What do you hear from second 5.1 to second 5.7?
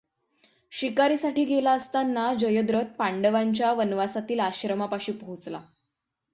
पोहोचला.